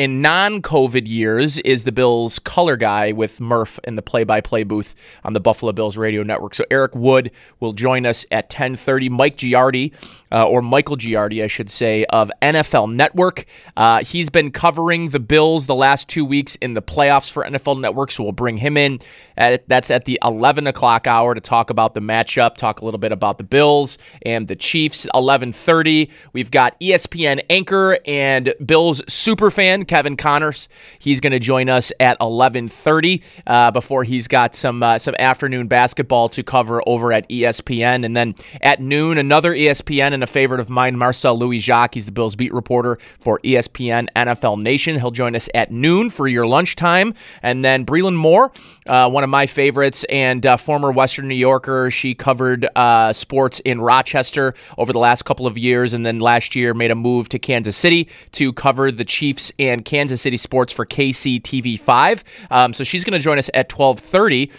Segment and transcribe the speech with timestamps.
[0.00, 4.94] in non-COVID years is the Bills color guy with Murph in the play-by-play booth
[5.24, 6.54] on the Buffalo Bills radio network.
[6.54, 7.30] So Eric Wood
[7.60, 9.10] will join us at 10:30.
[9.10, 9.92] Mike Giardi,
[10.32, 13.44] uh, or Michael Giardi, I should say, of NFL Network.
[13.76, 17.78] Uh, he's been covering the Bills the last two weeks in the playoffs for NFL
[17.78, 19.00] Network, so we'll bring him in.
[19.36, 22.98] At, that's at the 11 o'clock hour to talk about the matchup, talk a little
[22.98, 25.06] bit about the Bills and the Chiefs.
[25.14, 26.08] 11:30.
[26.32, 30.68] We've got ESPN anchor and Bills super fan Kevin Connors.
[31.00, 35.66] He's going to join us at 11:30 uh, before he's got some uh, some afternoon
[35.66, 40.60] basketball to cover over at ESPN, and then at noon another ESPN and a favorite
[40.60, 41.94] of mine, Marcel Louis Jacques.
[41.94, 44.96] He's the Bills beat reporter for ESPN NFL Nation.
[44.96, 48.52] He'll join us at noon for your lunchtime, and then Breland Moore,
[48.86, 51.90] uh, one of my favorites and uh, former Western New Yorker.
[51.90, 56.54] She covered uh, sports in Rochester over the last couple of years, and then last
[56.54, 60.36] year made a move to Kansas City to cover the Chiefs and and Kansas City
[60.36, 62.22] Sports for KCTV5.
[62.50, 64.50] Um, so she's going to join us at 1230.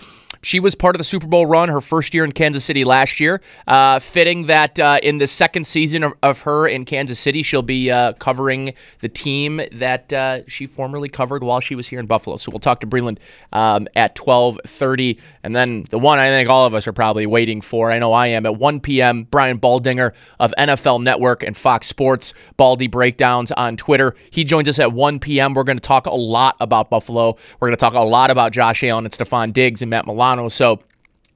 [0.43, 3.19] She was part of the Super Bowl run her first year in Kansas City last
[3.19, 3.41] year.
[3.67, 7.61] Uh, fitting that uh, in the second season of, of, her in Kansas City, she'll
[7.61, 12.07] be uh, covering the team that uh, she formerly covered while she was here in
[12.07, 12.37] Buffalo.
[12.37, 13.19] So we'll talk to Breland
[13.53, 17.61] um, at 12:30, and then the one I think all of us are probably waiting
[17.61, 17.91] for.
[17.91, 19.27] I know I am at 1 p.m.
[19.29, 24.15] Brian Baldinger of NFL Network and Fox Sports Baldy breakdowns on Twitter.
[24.31, 25.53] He joins us at 1 p.m.
[25.53, 27.37] We're going to talk a lot about Buffalo.
[27.59, 30.30] We're going to talk a lot about Josh Allen and Stefon Diggs and Matt Milano
[30.49, 30.79] so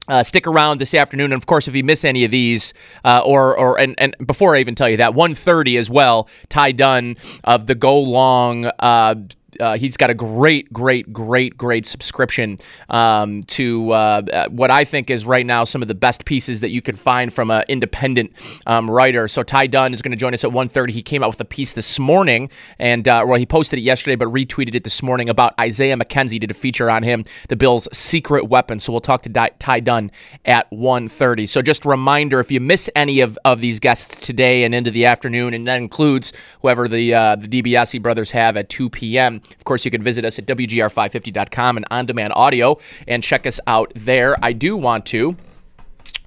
[0.08, 2.72] uh, stick around this afternoon, and of course, if you miss any of these,
[3.04, 6.72] uh, or or and, and before I even tell you that, 1.30 as well, Ty
[6.72, 9.16] Dunne of the Go Long uh,
[9.60, 12.58] uh, he's got a great, great, great, great subscription
[12.88, 16.60] um, to uh, uh, what I think is right now some of the best pieces
[16.60, 18.32] that you can find from an independent
[18.66, 19.28] um, writer.
[19.28, 20.90] So Ty Dunne is going to join us at 1.30.
[20.90, 24.16] He came out with a piece this morning, and uh, well, he posted it yesterday,
[24.16, 26.40] but retweeted it this morning about Isaiah McKenzie.
[26.40, 28.80] Did a feature on him, the Bills' secret weapon.
[28.80, 30.10] So we'll talk to Di- Ty Dunne
[30.44, 31.48] at 1.30.
[31.48, 34.90] So just a reminder, if you miss any of, of these guests today and into
[34.90, 39.40] the afternoon, and that includes whoever the uh, the DiBiase brothers have at 2 p.m.
[39.50, 43.60] Of course, you can visit us at WGR550.com and on demand audio and check us
[43.66, 44.36] out there.
[44.42, 45.36] I do want to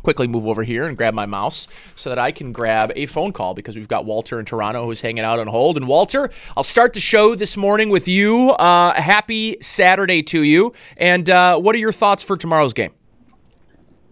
[0.03, 3.33] quickly move over here and grab my mouse so that I can grab a phone
[3.33, 5.77] call because we've got Walter in Toronto who's hanging out on hold.
[5.77, 8.51] And Walter, I'll start the show this morning with you.
[8.51, 10.73] Uh, happy Saturday to you.
[10.97, 12.91] And uh, what are your thoughts for tomorrow's game?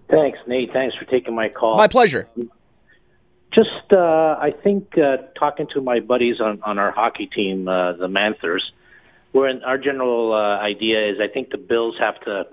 [0.09, 0.71] Thanks, Nate.
[0.71, 1.77] Thanks for taking my call.
[1.77, 2.27] My pleasure.
[3.53, 7.93] Just, uh, I think, uh, talking to my buddies on, on our hockey team, uh,
[7.93, 8.71] the Manthers,
[9.37, 12.47] we're in, our general uh, idea is I think the Bills have to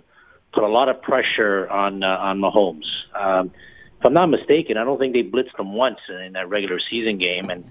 [0.53, 2.85] put a lot of pressure on uh, on Mahomes.
[3.15, 3.51] Um,
[3.99, 7.17] if I'm not mistaken, I don't think they blitzed him once in that regular season
[7.19, 7.65] game, and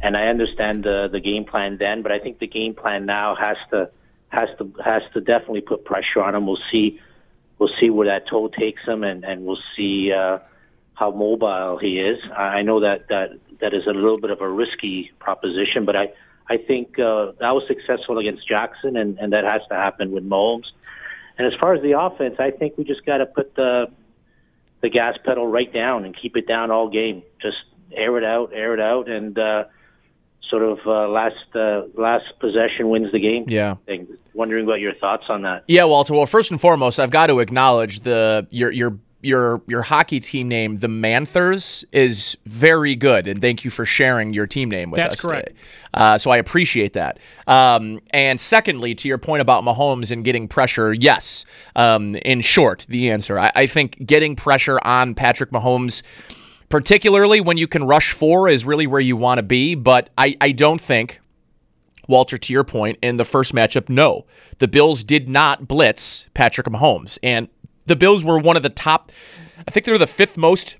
[0.00, 3.34] and I understand the the game plan then, but I think the game plan now
[3.34, 3.90] has to
[4.28, 6.46] has to has to definitely put pressure on him.
[6.46, 7.00] We'll see
[7.58, 10.38] we'll see where that toe takes him, and and we'll see uh,
[10.94, 12.18] how mobile he is.
[12.36, 13.30] I know that that
[13.60, 16.12] that is a little bit of a risky proposition, but I
[16.52, 20.22] I think uh, that was successful against Jackson, and, and that has to happen with
[20.28, 20.66] Mahomes.
[21.38, 23.86] And as far as the offense, I think we just got to put the
[24.82, 27.22] the gas pedal right down and keep it down all game.
[27.40, 27.56] Just
[27.92, 29.64] air it out, air it out, and uh,
[30.50, 33.44] sort of uh, last uh, last possession wins the game.
[33.48, 33.76] Yeah.
[33.86, 34.06] Thing.
[34.34, 35.64] Wondering what your thoughts on that.
[35.68, 36.12] Yeah, Walter.
[36.12, 40.48] Well, first and foremost, I've got to acknowledge the your your your your hockey team
[40.48, 44.98] name, the Manthers, is very good, and thank you for sharing your team name with
[44.98, 45.22] That's us.
[45.22, 45.52] That's correct.
[45.94, 47.18] Uh, so I appreciate that.
[47.46, 51.44] Um, and secondly, to your point about Mahomes and getting pressure, yes.
[51.76, 56.02] Um, in short, the answer I, I think getting pressure on Patrick Mahomes
[56.68, 59.74] particularly when you can rush four is really where you want to be.
[59.74, 61.20] But I, I don't think
[62.08, 64.26] Walter, to your point, in the first matchup, no.
[64.58, 67.18] The Bills did not blitz Patrick Mahomes.
[67.22, 67.48] And
[67.86, 69.12] the Bills were one of the top,
[69.66, 70.76] I think they were the fifth most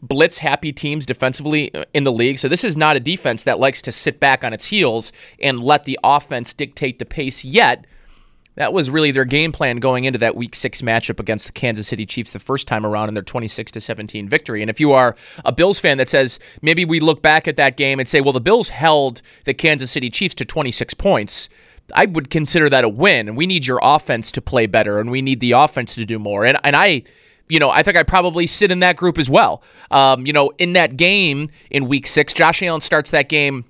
[0.00, 2.38] blitz happy teams defensively in the league.
[2.38, 5.62] So this is not a defense that likes to sit back on its heels and
[5.62, 7.86] let the offense dictate the pace yet.
[8.56, 11.86] That was really their game plan going into that week 6 matchup against the Kansas
[11.86, 14.60] City Chiefs the first time around in their 26 to 17 victory.
[14.60, 17.78] And if you are a Bills fan that says maybe we look back at that
[17.78, 21.48] game and say, well the Bills held the Kansas City Chiefs to 26 points,
[21.94, 23.28] I would consider that a win.
[23.28, 26.18] And we need your offense to play better and we need the offense to do
[26.18, 26.44] more.
[26.44, 27.04] And and I
[27.48, 29.62] you know, I think I probably sit in that group as well.
[29.90, 33.66] Um, you know, in that game in week six, Josh Allen starts that game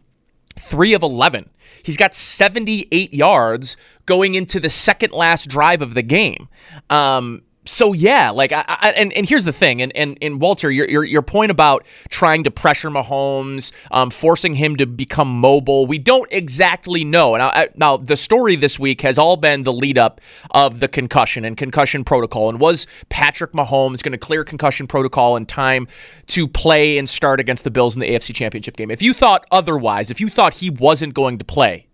[0.56, 1.50] three of 11.
[1.82, 3.76] He's got 78 yards
[4.06, 6.48] going into the second last drive of the game.
[6.90, 10.70] Um, so yeah, like I, I, and and here's the thing, and and, and Walter,
[10.70, 15.86] your, your your point about trying to pressure Mahomes, um, forcing him to become mobile,
[15.86, 17.34] we don't exactly know.
[17.34, 20.20] And I, now the story this week has all been the lead up
[20.50, 25.36] of the concussion and concussion protocol, and was Patrick Mahomes going to clear concussion protocol
[25.36, 25.86] in time
[26.28, 28.90] to play and start against the Bills in the AFC Championship game?
[28.90, 31.86] If you thought otherwise, if you thought he wasn't going to play,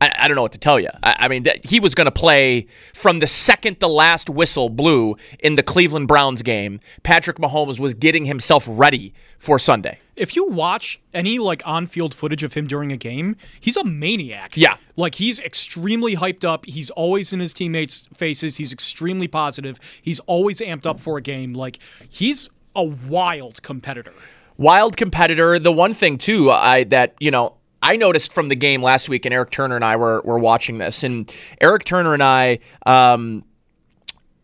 [0.00, 0.90] I, I, don't know what to tell you.
[1.02, 4.68] I, I mean, that, he was going to play from the second the last whistle
[4.68, 6.80] blew in the Cleveland Browns game.
[7.02, 9.98] Patrick Mahomes was getting himself ready for Sunday.
[10.14, 14.56] If you watch any like on-field footage of him during a game, he's a maniac.
[14.56, 16.66] Yeah, like he's extremely hyped up.
[16.66, 18.56] He's always in his teammates' faces.
[18.56, 19.78] He's extremely positive.
[20.00, 21.54] He's always amped up for a game.
[21.54, 21.78] Like
[22.08, 24.12] he's a wild competitor.
[24.58, 25.58] Wild competitor.
[25.58, 29.24] The one thing too, I that you know I noticed from the game last week,
[29.26, 33.44] and Eric Turner and I were were watching this, and Eric Turner and I, um,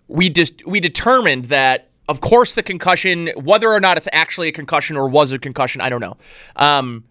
[0.07, 4.53] we just we determined that, of course, the concussion, whether or not it's actually a
[4.53, 6.17] concussion or was a concussion, I don't know.
[6.55, 7.03] Um,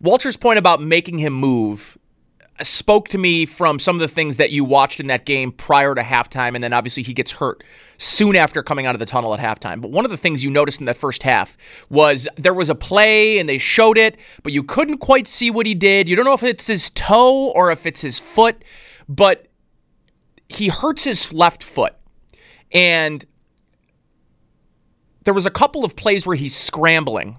[0.00, 1.98] Walter's point about making him move
[2.62, 5.94] spoke to me from some of the things that you watched in that game prior
[5.94, 7.64] to halftime, and then obviously he gets hurt
[7.98, 9.80] soon after coming out of the tunnel at halftime.
[9.80, 11.56] But one of the things you noticed in the first half
[11.88, 15.66] was there was a play and they showed it, but you couldn't quite see what
[15.66, 16.08] he did.
[16.08, 18.64] You don't know if it's his toe or if it's his foot,
[19.08, 19.48] but
[20.48, 21.94] he hurts his left foot.
[22.72, 23.24] And
[25.24, 27.38] there was a couple of plays where he's scrambling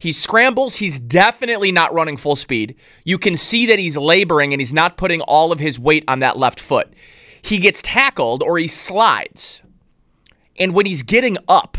[0.00, 0.76] he scrambles.
[0.76, 2.74] He's definitely not running full speed.
[3.04, 6.20] You can see that he's laboring and he's not putting all of his weight on
[6.20, 6.90] that left foot.
[7.42, 9.60] He gets tackled or he slides.
[10.58, 11.76] And when he's getting up,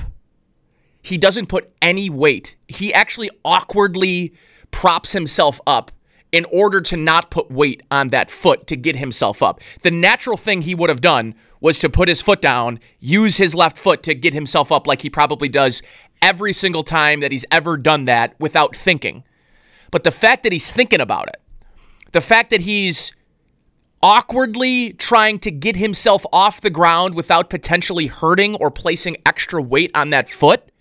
[1.02, 2.56] he doesn't put any weight.
[2.68, 4.34] He actually awkwardly
[4.70, 5.92] props himself up
[6.32, 9.62] in order to not put weight on that foot to get himself up.
[9.82, 13.56] The natural thing he would have done was to put his foot down, use his
[13.56, 15.82] left foot to get himself up like he probably does
[16.22, 19.24] every single time that he's ever done that without thinking.
[19.90, 21.42] But the fact that he's thinking about it,
[22.12, 23.12] the fact that he's
[24.04, 29.92] awkwardly trying to get himself off the ground without potentially hurting or placing extra weight
[29.94, 30.72] on that foot,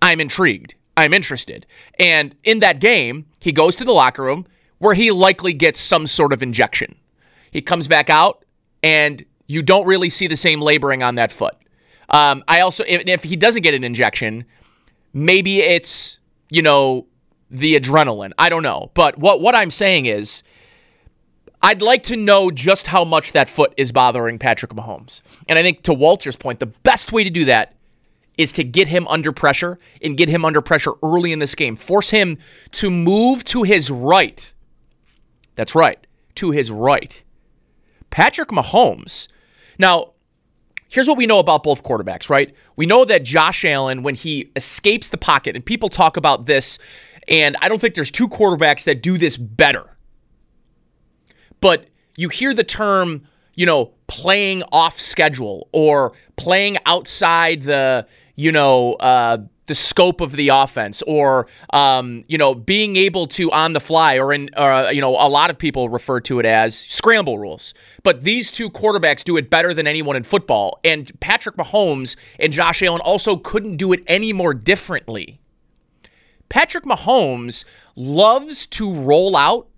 [0.00, 0.74] I'm intrigued.
[0.96, 1.66] I'm interested.
[1.98, 4.46] And in that game, he goes to the locker room
[4.78, 6.96] where he likely gets some sort of injection.
[7.50, 8.44] He comes back out,
[8.82, 11.54] and you don't really see the same laboring on that foot.
[12.12, 14.44] Um, I also, if, if he doesn't get an injection,
[15.12, 16.18] maybe it's
[16.50, 17.06] you know
[17.50, 18.32] the adrenaline.
[18.38, 20.42] I don't know, but what what I'm saying is.
[21.64, 25.22] I'd like to know just how much that foot is bothering Patrick Mahomes.
[25.48, 27.76] And I think to Walter's point, the best way to do that
[28.38, 31.76] is to get him under pressure and get him under pressure early in this game.
[31.76, 32.38] Force him
[32.72, 34.52] to move to his right.
[35.54, 36.04] That's right,
[36.36, 37.22] to his right.
[38.10, 39.28] Patrick Mahomes.
[39.78, 40.11] Now,
[40.92, 42.54] here's what we know about both quarterbacks, right?
[42.76, 46.78] We know that Josh Allen, when he escapes the pocket, and people talk about this,
[47.28, 49.96] and I don't think there's two quarterbacks that do this better.
[51.62, 58.06] But you hear the term, you know, playing off schedule or playing outside the,
[58.36, 63.50] you know, uh, the scope of the offense or um, you know being able to
[63.52, 66.46] on the fly or in uh, you know a lot of people refer to it
[66.46, 67.74] as scramble rules.
[68.02, 70.80] But these two quarterbacks do it better than anyone in football.
[70.84, 75.38] And Patrick Mahomes and Josh Allen also couldn't do it any more differently.
[76.48, 77.64] Patrick Mahomes
[77.96, 79.68] loves to roll out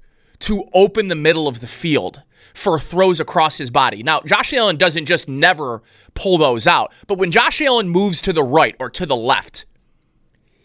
[0.41, 2.23] to open the middle of the field
[2.53, 4.03] for throws across his body.
[4.03, 5.83] Now, Josh Allen doesn't just never
[6.15, 9.67] pull those out, but when Josh Allen moves to the right or to the left,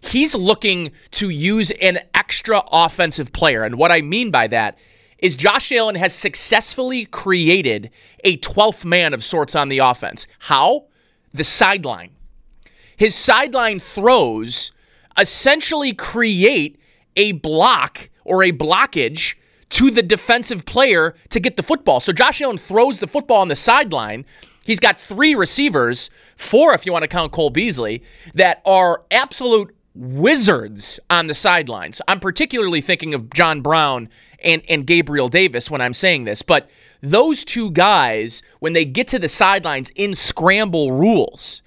[0.09, 3.63] he's looking to use an extra offensive player.
[3.63, 4.77] And what I mean by that
[5.17, 7.89] is Josh Allen has successfully created
[8.23, 10.27] a 12th man of sorts on the offense.
[10.39, 10.85] How?
[11.33, 12.11] The sideline.
[12.95, 14.71] His sideline throws
[15.17, 16.79] essentially create
[17.15, 19.35] a block or a blockage
[19.69, 21.99] to the defensive player to get the football.
[21.99, 24.25] So Josh Allen throws the football on the sideline.
[24.63, 29.75] He's got three receivers, four if you want to count Cole Beasley, that are absolute
[29.99, 32.01] wizards on the sidelines.
[32.07, 34.07] I'm particularly thinking of John Brown
[34.41, 36.69] and, and Gabriel Davis when I'm saying this, but
[37.01, 41.61] those two guys, when they get to the sidelines in scramble rules,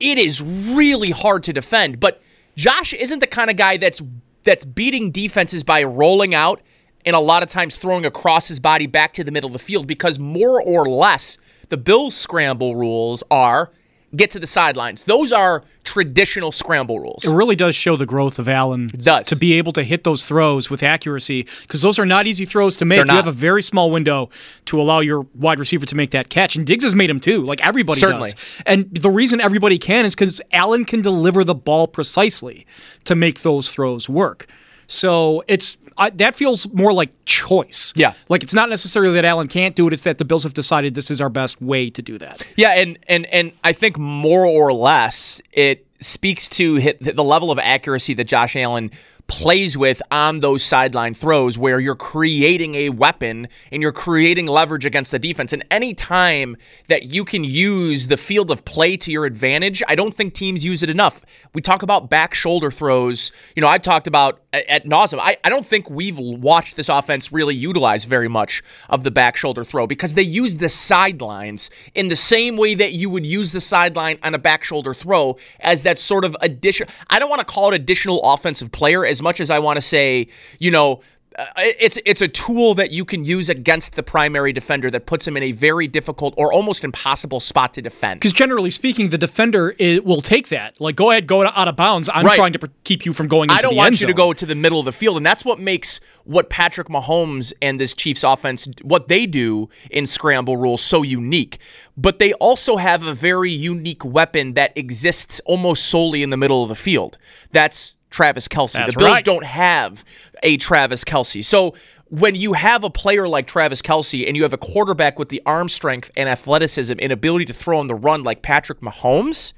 [0.00, 2.00] it is really hard to defend.
[2.00, 2.20] But
[2.56, 4.02] Josh isn't the kind of guy that's
[4.42, 6.62] that's beating defenses by rolling out
[7.04, 9.58] and a lot of times throwing across his body back to the middle of the
[9.58, 11.36] field because more or less
[11.68, 13.70] the Bills scramble rules are
[14.14, 15.04] get to the sidelines.
[15.04, 17.24] Those are traditional scramble rules.
[17.24, 19.26] It really does show the growth of Allen does.
[19.26, 22.76] to be able to hit those throws with accuracy because those are not easy throws
[22.78, 23.06] to make.
[23.06, 24.30] You have a very small window
[24.66, 27.44] to allow your wide receiver to make that catch, and Diggs has made them too.
[27.44, 28.30] Like everybody Certainly.
[28.30, 28.62] does.
[28.66, 32.66] And the reason everybody can is because Allen can deliver the ball precisely
[33.04, 34.46] to make those throws work.
[34.86, 37.92] So it's I, that feels more like choice.
[37.94, 38.14] Yeah.
[38.28, 40.94] like it's not necessarily that Allen can't do it; it's that the Bills have decided
[40.94, 42.44] this is our best way to do that.
[42.56, 47.50] Yeah, and and and I think more or less it speaks to hit the level
[47.50, 48.90] of accuracy that Josh Allen
[49.30, 54.84] plays with on those sideline throws where you're creating a weapon and you're creating leverage
[54.84, 55.52] against the defense.
[55.52, 56.56] And any time
[56.88, 60.64] that you can use the field of play to your advantage, I don't think teams
[60.64, 61.24] use it enough.
[61.54, 63.30] We talk about back shoulder throws.
[63.54, 65.20] You know, I've talked about at, nauseum.
[65.20, 69.36] I, I don't think we've watched this offense really utilize very much of the back
[69.36, 73.52] shoulder throw because they use the sidelines in the same way that you would use
[73.52, 76.88] the sideline on a back shoulder throw as that sort of addition.
[77.08, 79.82] I don't want to call it additional offensive player as much as I want to
[79.82, 81.00] say, you know,
[81.38, 85.26] uh, it's it's a tool that you can use against the primary defender that puts
[85.26, 88.18] him in a very difficult or almost impossible spot to defend.
[88.18, 90.80] Because generally speaking, the defender i will take that.
[90.80, 92.08] Like, go ahead, go out of bounds.
[92.12, 92.34] I'm Right.
[92.34, 93.44] trying to keep you from going.
[93.44, 93.64] Into the field.
[93.64, 95.60] I don't want you to go to the middle of the field, and that's what
[95.60, 101.02] makes what Patrick Mahomes and this Chiefs offense, what they do in scramble rules, so
[101.02, 101.58] unique.
[101.96, 106.64] But they also have a very unique weapon that exists almost solely in the middle
[106.64, 107.18] of the field.
[107.52, 108.74] That's Travis Kelce.
[108.74, 109.24] That's the Bills right.
[109.24, 110.04] don't have
[110.42, 111.74] a Travis Kelce, so.
[112.12, 115.40] When you have a player like Travis Kelce and you have a quarterback with the
[115.46, 119.52] arm strength and athleticism and ability to throw on the run like Patrick Mahomes,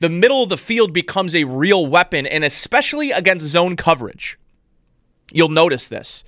[0.00, 4.38] the middle of the field becomes a real weapon, and especially against zone coverage.
[5.32, 6.24] You'll notice this.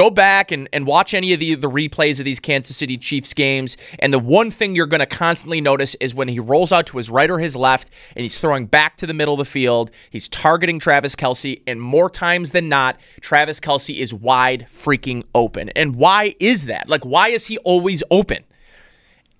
[0.00, 3.34] Go back and, and watch any of the, the replays of these Kansas City Chiefs
[3.34, 6.86] games, and the one thing you're going to constantly notice is when he rolls out
[6.86, 9.44] to his right or his left, and he's throwing back to the middle of the
[9.44, 15.22] field, he's targeting Travis Kelce, and more times than not, Travis Kelce is wide freaking
[15.34, 15.68] open.
[15.76, 16.88] And why is that?
[16.88, 18.44] Like, why is he always open?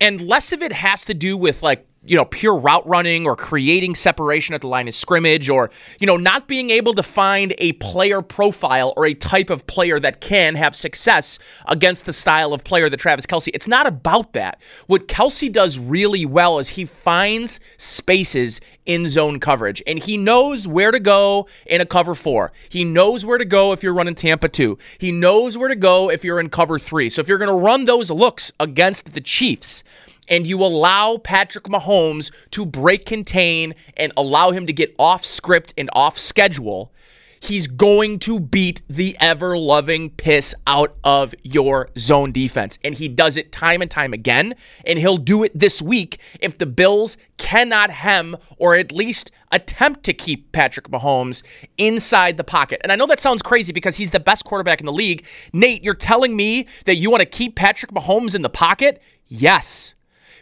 [0.01, 3.37] and less of it has to do with like you know pure route running or
[3.37, 7.55] creating separation at the line of scrimmage or you know not being able to find
[7.59, 12.55] a player profile or a type of player that can have success against the style
[12.55, 14.61] of player that Travis Kelce it's not about that.
[14.87, 20.67] What Kelce does really well is he finds spaces in zone coverage and he knows
[20.67, 24.15] where to go in a cover 4 he knows where to go if you're running
[24.15, 27.39] Tampa 2 he knows where to go if you're in cover 3 so if you're
[27.39, 29.85] going to run those looks against the Chiefs
[30.31, 35.75] and you allow Patrick Mahomes to break contain and allow him to get off script
[35.77, 36.93] and off schedule,
[37.41, 42.79] he's going to beat the ever loving piss out of your zone defense.
[42.85, 44.55] And he does it time and time again.
[44.87, 50.05] And he'll do it this week if the Bills cannot hem or at least attempt
[50.05, 51.43] to keep Patrick Mahomes
[51.77, 52.81] inside the pocket.
[52.85, 55.27] And I know that sounds crazy because he's the best quarterback in the league.
[55.53, 59.03] Nate, you're telling me that you want to keep Patrick Mahomes in the pocket?
[59.27, 59.95] Yes.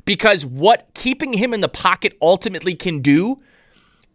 [0.08, 3.42] Because what keeping him in the pocket ultimately can do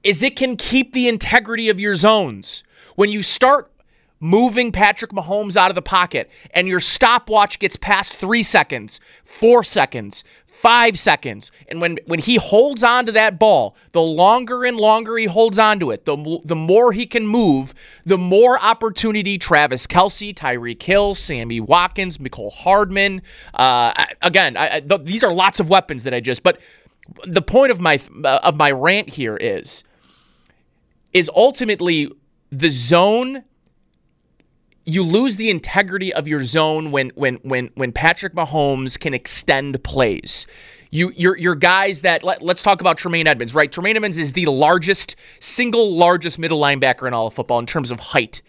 [0.04, 2.64] is it can keep the integrity of your zones.
[2.96, 3.72] When you start
[4.20, 9.64] moving Patrick Mahomes out of the pocket and your stopwatch gets past three seconds, four
[9.64, 10.24] seconds,
[10.64, 15.18] five seconds, and when, when he holds on to that ball, the longer and longer
[15.18, 17.74] he holds on to it, the, the more he can move,
[18.06, 23.22] the more opportunity Travis Kelce, Tyreek Hill, Sammy Watkins, Mecole Hardman.
[23.54, 26.44] Uh, again, I, I, th- these are lots of weapons that I just.
[26.44, 26.60] But
[27.26, 29.84] the point of my of my rant here is
[31.12, 32.10] is ultimately
[32.52, 33.44] the zone
[34.86, 39.82] you lose the integrity of your zone when when when when Patrick Mahomes can extend
[39.84, 40.46] plays.
[40.92, 43.72] You your your guys that let, let's talk about Tremaine Edmunds, right?
[43.72, 47.92] Tremaine Edmunds is the largest single largest middle linebacker in all of football in terms
[47.92, 48.42] of height.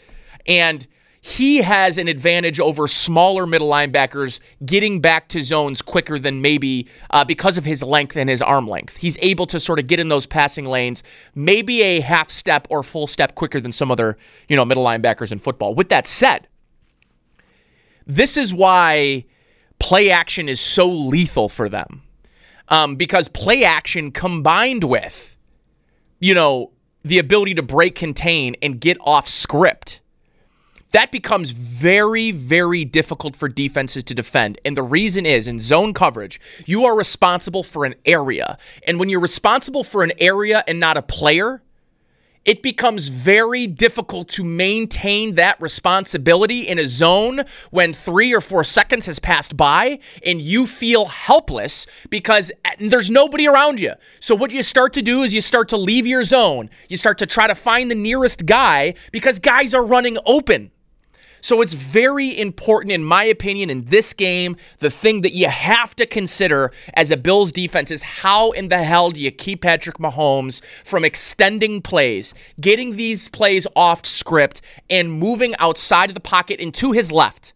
[0.47, 0.87] And
[1.27, 6.87] he has an advantage over smaller middle linebackers getting back to zones quicker than maybe
[7.09, 8.99] uh, because of his length and his arm length.
[8.99, 11.03] He's able to sort of get in those passing lanes,
[11.35, 14.19] maybe a half step or full step quicker than some other,
[14.51, 15.75] you know, middle linebackers in football.
[15.75, 16.47] With that said,
[18.07, 19.25] this is why
[19.79, 22.03] play action is so lethal for them.
[22.69, 25.39] Um, because play action combined with,
[26.21, 30.03] you know, the ability to break contain and get off script
[30.95, 34.61] that becomes very, very difficult for defenses to defend.
[34.65, 38.59] And the reason is in zone coverage, you are responsible for an area.
[38.87, 41.63] And when you're responsible for an area and not a player,
[42.45, 48.63] it becomes very difficult to maintain that responsibility in a zone when three or four
[48.63, 53.95] seconds has passed by and you feel helpless because uh, there's nobody around you.
[54.21, 56.71] So, what you start to do is you start to leave your zone.
[56.89, 60.71] You start to try to find the nearest guy because guys are running open.
[61.45, 64.57] So it's very important, in my opinion, in this game.
[64.79, 68.83] The thing that you have to consider as a Bills defense is how in the
[68.83, 72.33] hell do you keep Patrick Mahomes from extending plays,
[72.63, 77.53] getting these plays off script, and moving outside of the pocket and to his left?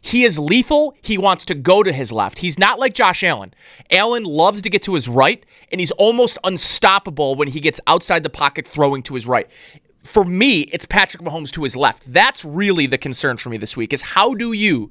[0.00, 0.94] He is lethal.
[1.02, 2.38] He wants to go to his left.
[2.38, 3.52] He's not like Josh Allen.
[3.90, 8.22] Allen loves to get to his right, and he's almost unstoppable when he gets outside
[8.22, 9.50] the pocket throwing to his right
[10.06, 12.10] for me, it's Patrick Mahomes to his left.
[12.12, 14.90] That's really the concern for me this week is how do you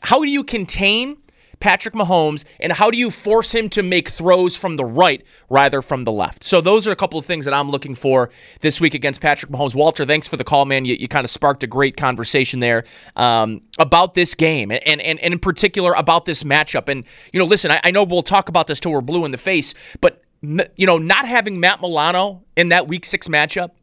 [0.00, 1.16] how do you contain
[1.60, 5.80] Patrick Mahomes and how do you force him to make throws from the right rather
[5.80, 6.44] from the left?
[6.44, 8.30] So those are a couple of things that I'm looking for
[8.60, 9.74] this week against Patrick Mahomes.
[9.74, 10.84] Walter, thanks for the call, man.
[10.84, 12.84] You, you kind of sparked a great conversation there
[13.16, 16.88] um, about this game and, and, and in particular about this matchup.
[16.88, 19.30] And, you know, listen, I, I know we'll talk about this till we're blue in
[19.30, 23.70] the face, but, you know, not having Matt Milano in that week six matchup–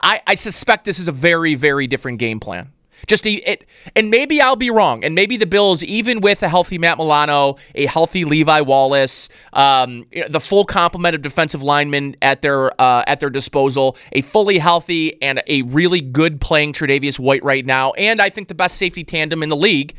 [0.00, 2.72] I, I suspect this is a very, very different game plan.
[3.06, 3.64] Just a, it,
[3.94, 7.56] and maybe I'll be wrong, and maybe the Bills, even with a healthy Matt Milano,
[7.76, 13.20] a healthy Levi Wallace, um, the full complement of defensive linemen at their uh, at
[13.20, 18.20] their disposal, a fully healthy and a really good playing Tre'Davious White right now, and
[18.20, 19.94] I think the best safety tandem in the league.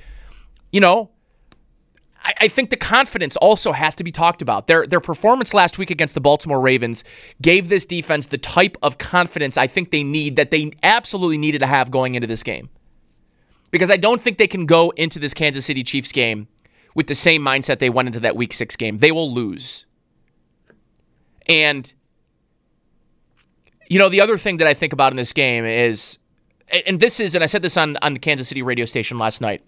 [0.72, 1.10] You know,
[2.24, 4.68] I, I think the confidence also has to be talked about.
[4.68, 7.04] Their their performance last week against the Baltimore Ravens
[7.42, 11.60] gave this defense the type of confidence I think they need that they absolutely needed
[11.60, 12.70] to have going into this game.
[13.72, 16.48] Because I don't think they can go into this Kansas City Chiefs game
[16.96, 18.98] with the same mindset they went into that week 6 game.
[18.98, 19.86] They will lose.
[21.48, 21.92] And
[23.88, 26.20] you know, the other thing that I think about in this game is
[26.86, 29.42] and this is and I said this on on the Kansas City radio station last
[29.42, 29.64] night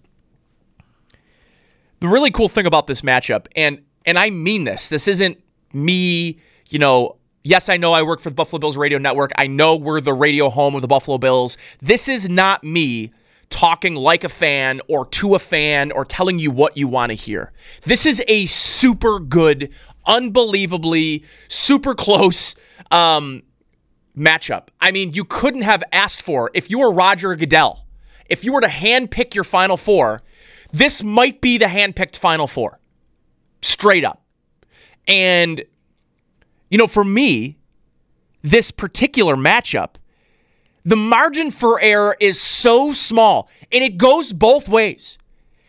[2.02, 5.38] the really cool thing about this matchup, and and I mean this, this isn't
[5.72, 9.30] me, you know, yes, I know I work for the Buffalo Bills Radio Network.
[9.36, 11.56] I know we're the radio home of the Buffalo Bills.
[11.80, 13.12] This is not me
[13.50, 17.14] talking like a fan or to a fan or telling you what you want to
[17.14, 17.52] hear.
[17.82, 19.72] This is a super good,
[20.04, 22.56] unbelievably super close
[22.90, 23.44] um,
[24.18, 24.70] matchup.
[24.80, 27.86] I mean, you couldn't have asked for if you were Roger Goodell,
[28.28, 30.22] if you were to handpick your final four,
[30.72, 32.78] this might be the handpicked Final Four,
[33.60, 34.22] straight up.
[35.06, 35.62] And,
[36.70, 37.58] you know, for me,
[38.42, 39.96] this particular matchup,
[40.84, 45.18] the margin for error is so small, and it goes both ways.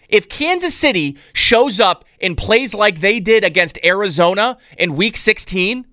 [0.09, 5.85] If Kansas City shows up and plays like they did against Arizona in week 16,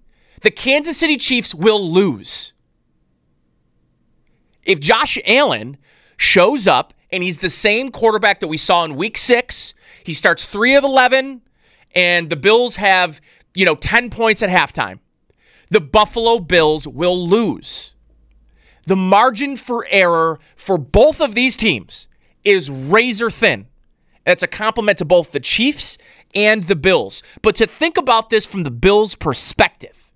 [0.43, 2.53] the Kansas City Chiefs will lose.
[4.63, 5.77] If Josh Allen
[6.17, 9.75] shows up and he's the same quarterback that we saw in week six.
[10.05, 11.43] He starts three of 11,
[11.95, 13.21] and the Bills have,
[13.55, 15.01] you know, 10 points at halftime.
[15.71, 17.93] The Buffalo Bills will lose.
[18.87, 22.09] The margin for error for both of these teams
[22.45, 23.67] is razor thin.
[24.25, 25.99] That's a compliment to both the Chiefs
[26.35, 27.23] and the Bills.
[27.43, 30.10] But to think about this from the Bills' perspective,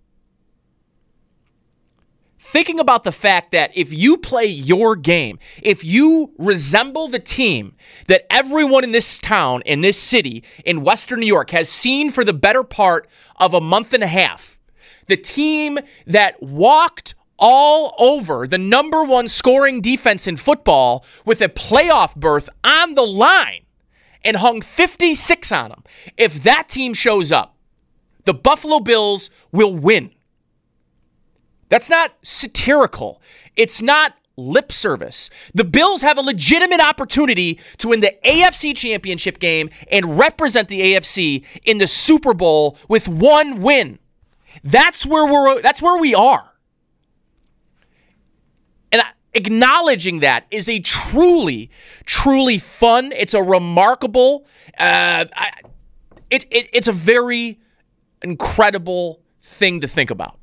[2.55, 7.75] thinking about the fact that if you play your game, if you resemble the team
[8.07, 12.25] that everyone in this town, in this city, in Western New York has seen for
[12.25, 13.09] the better part
[13.40, 14.57] of a month and a half,
[15.09, 21.49] the team that walked all over the number one scoring defense in football with a
[21.49, 23.64] playoff berth on the line
[24.25, 25.83] and hung 56 on them.
[26.17, 27.57] If that team shows up,
[28.27, 30.13] the Buffalo Bills will win.
[31.68, 33.20] That's not satirical.
[33.57, 35.31] It's not lip service.
[35.55, 40.81] The Bills have a legitimate opportunity to win the AFC Championship game and represent the
[40.81, 43.98] AFC in the Super Bowl with one win.
[44.62, 46.53] That's where we're that's where we are.
[48.92, 49.03] And
[49.35, 51.70] acknowledging that is a truly,
[52.05, 53.12] truly fun.
[53.12, 54.46] It's a remarkable.
[54.79, 55.50] Uh, I,
[56.31, 57.61] it, it it's a very
[58.22, 60.38] incredible thing to think about.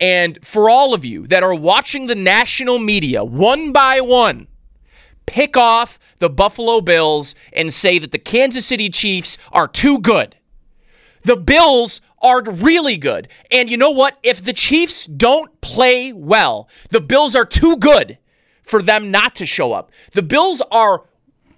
[0.00, 4.48] And for all of you that are watching the national media one by one
[5.24, 10.36] pick off the Buffalo Bills and say that the Kansas City Chiefs are too good,
[11.24, 13.28] the Bills are really good.
[13.50, 14.18] And you know what?
[14.22, 18.18] If the Chiefs don't play well, the Bills are too good
[18.62, 19.90] for them not to show up.
[20.12, 21.04] The Bills are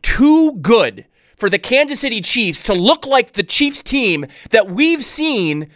[0.03, 5.05] too good for the Kansas City Chiefs to look like the Chiefs team that we've
[5.05, 5.71] seen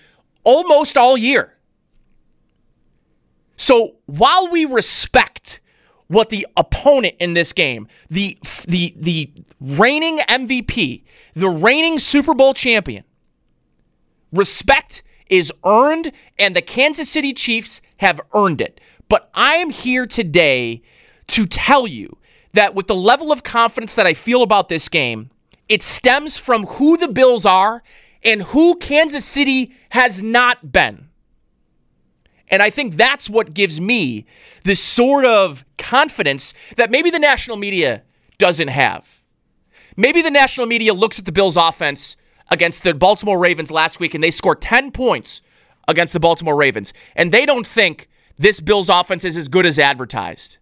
[0.44, 1.55] almost all year.
[3.62, 5.61] So while we respect
[6.09, 12.55] what the opponent in this game, the the the reigning MVP, the reigning Super Bowl
[12.55, 13.05] champion,
[14.33, 18.81] respect is earned and the Kansas City Chiefs have earned it.
[19.09, 20.83] But I am here today
[21.29, 22.18] to tell you
[22.55, 25.31] that with the level of confidence that I feel about this game,
[25.68, 27.85] it stems from who the Bills are
[28.25, 31.11] and who Kansas City has not been.
[32.53, 34.27] And I think that's what gives me
[34.62, 38.03] this sort of confidence that maybe the national media
[38.37, 39.23] doesn't have.
[39.97, 42.15] Maybe the national media looks at the Bills' offense
[42.51, 45.41] against the Baltimore Ravens last week and they score 10 points
[45.88, 46.93] against the Baltimore Ravens.
[47.17, 50.59] And they don't think this Bills offense is as good as advertised.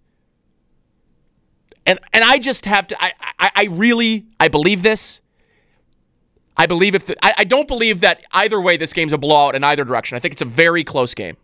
[1.87, 5.21] And and I just have to I I, I really I believe this.
[6.57, 9.57] I believe if the, I, I don't believe that either way this game's a blowout
[9.57, 10.15] in either direction.
[10.17, 11.37] I think it's a very close game.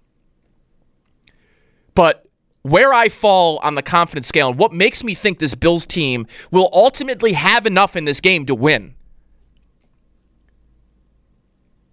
[1.96, 2.28] But
[2.62, 6.26] where I fall on the confidence scale and what makes me think this Bills team
[6.52, 8.94] will ultimately have enough in this game to win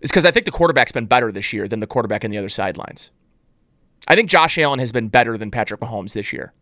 [0.02, 2.38] is because I think the quarterback's been better this year than the quarterback on the
[2.38, 3.12] other sidelines.
[4.08, 6.54] I think Josh Allen has been better than Patrick Mahomes this year.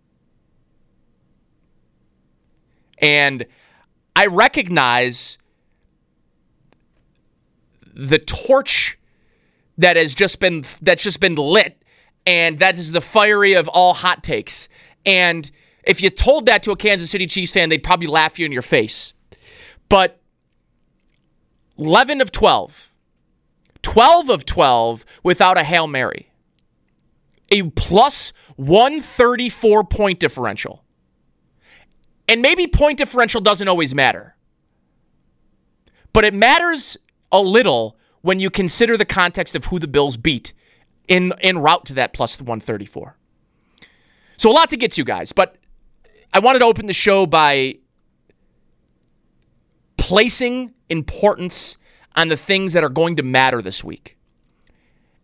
[2.99, 3.45] And
[4.15, 5.39] I recognize
[7.93, 8.99] the torch
[9.79, 11.80] that has just been that's just been lit
[12.25, 14.69] and that is the fiery of all hot takes.
[15.05, 15.49] And
[15.83, 18.51] if you told that to a Kansas City Chiefs fan, they'd probably laugh you in
[18.51, 19.13] your face.
[19.89, 20.19] But
[21.77, 22.91] 11 of 12,
[23.81, 26.31] 12 of 12 without a Hail Mary,
[27.49, 30.83] a plus 134 point differential.
[32.29, 34.35] And maybe point differential doesn't always matter.
[36.13, 36.97] But it matters
[37.31, 40.53] a little when you consider the context of who the Bills beat
[41.11, 43.17] in in route to that plus 134.
[44.37, 45.57] So a lot to get to, guys, but
[46.33, 47.75] I wanted to open the show by
[49.97, 51.75] placing importance
[52.15, 54.17] on the things that are going to matter this week.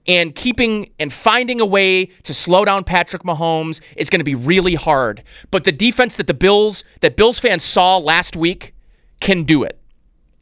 [0.05, 4.35] And keeping and finding a way to slow down Patrick Mahomes is going to be
[4.35, 5.23] really hard.
[5.51, 8.73] But the defense that the Bills, that Bills fans saw last week,
[9.19, 9.79] can do it.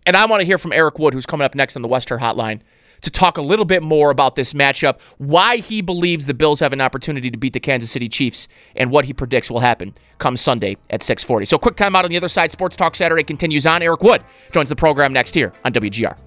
[0.08, 2.10] And I want to hear from Eric Wood, who's coming up next on the West
[2.10, 2.62] Herr Hotline,
[3.06, 6.74] to talk a little bit more about this matchup, why he believes the Bills have
[6.74, 10.36] an opportunity to beat the Kansas City Chiefs, and what he predicts will happen come
[10.36, 11.46] Sunday at 6:40.
[11.46, 12.52] So, quick time out on the other side.
[12.52, 13.82] Sports Talk Saturday continues on.
[13.82, 16.18] Eric Wood joins the program next here on WGR.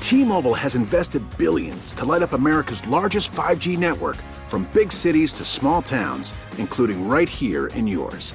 [0.00, 4.16] T-Mobile has invested billions to light up America's largest 5G network,
[4.48, 8.34] from big cities to small towns, including right here in yours.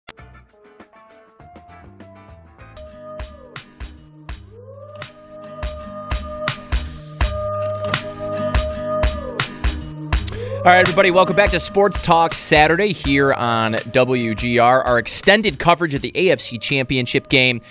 [10.61, 14.85] All right, everybody, welcome back to Sports Talk Saturday here on WGR.
[14.85, 17.61] Our extended coverage of the AFC Championship game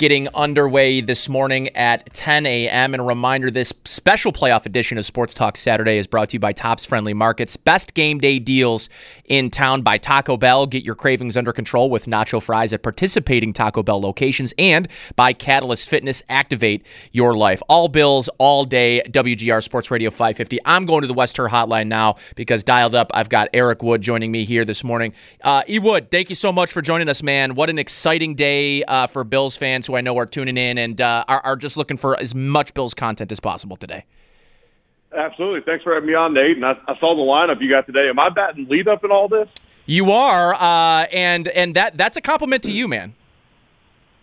[0.00, 2.94] getting underway this morning at 10 a.m.
[2.94, 6.40] And a reminder this special playoff edition of Sports Talk Saturday is brought to you
[6.40, 7.54] by Tops Friendly Markets.
[7.58, 8.88] Best game day deals
[9.26, 10.64] in town by Taco Bell.
[10.64, 15.34] Get your cravings under control with nacho fries at participating Taco Bell locations and by
[15.34, 16.22] Catalyst Fitness.
[16.30, 17.60] Activate your life.
[17.68, 19.02] All bills, all day.
[19.06, 20.60] WGR Sports Radio 550.
[20.64, 24.00] I'm going to the West Herr Hotline now because dialed up, I've got Eric Wood
[24.00, 25.12] joining me here this morning.
[25.44, 25.78] Uh, E.
[25.78, 27.54] Wood, thank you so much for joining us, man.
[27.54, 31.00] What an exciting day uh, for Bills fans who I know are tuning in and
[31.00, 34.04] uh, are, are just looking for as much Bills content as possible today.
[35.16, 35.60] Absolutely.
[35.62, 36.56] Thanks for having me on, Nate.
[36.56, 38.08] And I, I saw the lineup you got today.
[38.08, 39.48] Am I batting lead up in all this?
[39.86, 43.14] You are, uh, and and that that's a compliment to you, man.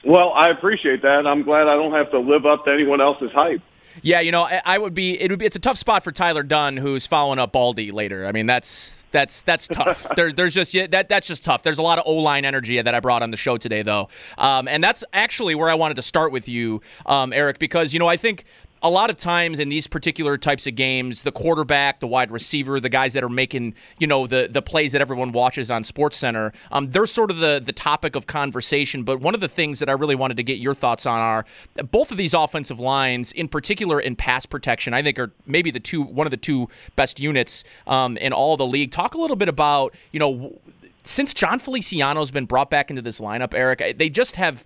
[0.06, 1.28] Well, I appreciate that.
[1.28, 3.62] I'm glad I don't have to live up to anyone else's hype.
[4.02, 5.20] Yeah, you know, I, I would be.
[5.20, 5.46] It would be.
[5.46, 8.26] It's a tough spot for Tyler Dunne, who's following up Baldy later.
[8.26, 10.08] I mean, that's that's that's tough.
[10.16, 11.64] there, there's just yeah, that that's just tough.
[11.64, 14.10] There's a lot of O line energy that I brought on the show today, though,
[14.38, 18.00] um, and that's actually where I wanted to start with you, um, Eric, because you
[18.00, 18.46] know I think
[18.84, 22.80] a lot of times in these particular types of games, the quarterback, the wide receiver,
[22.80, 26.18] the guys that are making, you know, the the plays that everyone watches on Sports
[26.18, 29.04] Center, um, they're sort of the the topic of conversation.
[29.04, 31.46] But one of the things that I really wanted to get your thoughts on are
[31.92, 35.80] both of these offensive lines, in particular in pass protection, I think are maybe the
[35.80, 38.92] two one of the two best units um, in all the league.
[38.92, 40.60] Talk a little bit about, you know,
[41.04, 44.66] since Jon Feliciano's been brought back into this lineup, Eric, they just have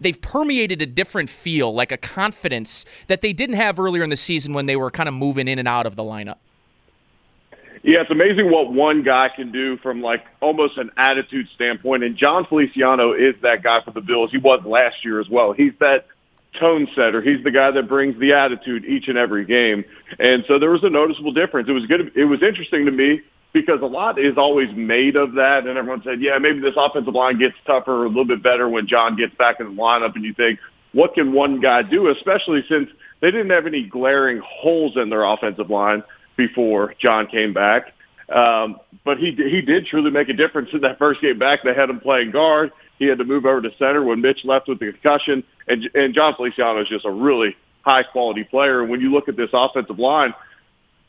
[0.00, 4.16] they've permeated a different feel, like a confidence that they didn't have earlier in the
[4.16, 6.38] season when they were kind of moving in and out of the lineup.
[7.82, 12.02] Yeah, it's amazing what one guy can do from like almost an attitude standpoint.
[12.02, 14.30] And Jon Feliciano is that guy for the Bills.
[14.30, 15.52] He was last year as well.
[15.52, 16.06] He's that
[16.58, 17.22] tone setter.
[17.22, 19.84] He's the guy that brings the attitude each and every game.
[20.18, 21.68] And so there was a noticeable difference.
[21.68, 22.12] It was good.
[22.16, 23.22] It was interesting to me
[23.60, 25.66] because a lot is always made of that.
[25.66, 28.86] And everyone said, yeah, maybe this offensive line gets tougher, a little bit better when
[28.86, 30.14] Jon gets back in the lineup.
[30.14, 30.58] And you think,
[30.92, 32.88] what can one guy do, especially since
[33.20, 36.02] they didn't have any glaring holes in their offensive line
[36.36, 37.92] before Jon came back.
[38.28, 41.62] Um, but he he did truly make a difference in that first game back.
[41.64, 42.72] They had him playing guard.
[42.98, 45.44] He had to move over to center when Mitch left with the concussion.
[45.66, 48.82] And, and Jon Feliciano is just a really high quality player.
[48.82, 50.34] And when you look at this offensive line,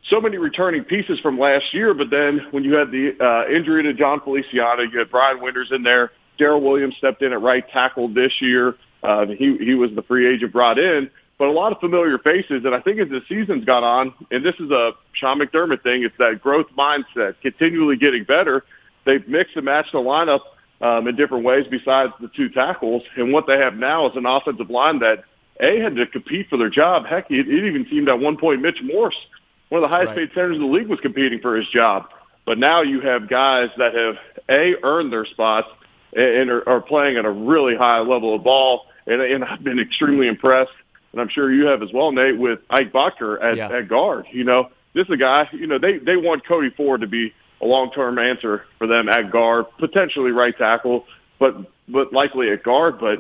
[0.10, 3.84] so many returning pieces from last year, but then when you had the uh, injury
[3.84, 6.12] to Jon Feliciano, you had Brian Winters in there.
[6.40, 8.76] Daryl Williams stepped in at right tackle this year.
[9.04, 12.64] Uh, he he was the free agent brought in, but a lot of familiar faces.
[12.66, 16.04] And I think as the season's gone on, and this is a Sean McDermott thing,
[16.04, 18.64] it's that growth mindset, continually getting better.
[19.06, 20.42] They've mixed and matched the lineup
[20.82, 23.04] um, in different ways besides the two tackles.
[23.18, 25.24] And what they have now is an offensive line that
[25.60, 27.06] a had to compete for their job.
[27.06, 29.18] Heck, it, it even seemed at one point Mitch Morse
[29.70, 30.30] one of the highest right.
[30.30, 32.10] paid centers in the league was competing for his job.
[32.46, 34.16] But now you have guys that have
[34.50, 35.68] a earned their spots
[36.14, 38.88] and are, are playing at a really high level of ball.
[39.06, 40.72] And, and I've been extremely impressed,
[41.12, 43.72] and I'm sure you have as well, Nate, with Ike Boettger at, yeah.
[43.72, 44.26] at guard.
[44.32, 45.50] You know, this is a guy.
[45.52, 49.32] You know, they they want Cody Ford to be a long-term answer for them at
[49.32, 51.06] guard, potentially right tackle,
[51.40, 51.56] but
[51.88, 53.00] but likely at guard.
[53.00, 53.20] But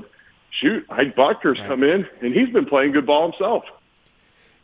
[0.52, 1.68] shoot, Ike Boettger's right.
[1.68, 3.64] come in, and he's been playing good ball himself.